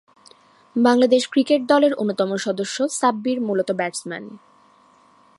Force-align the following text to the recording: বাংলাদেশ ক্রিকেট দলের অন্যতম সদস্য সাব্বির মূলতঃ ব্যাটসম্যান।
বাংলাদেশ 0.75 1.23
ক্রিকেট 1.33 1.61
দলের 1.71 1.93
অন্যতম 1.93 2.29
সদস্য 2.45 2.77
সাব্বির 2.99 3.37
মূলতঃ 3.41 3.73
ব্যাটসম্যান। 3.79 4.25